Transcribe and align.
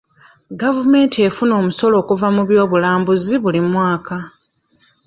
Gavumenti 0.61 1.17
efuna 1.27 1.53
omusolo 1.61 1.95
okuva 2.01 2.27
mu 2.35 2.41
byobulambuzi 2.49 3.33
buli 3.43 3.59
mwaka. 3.69 4.15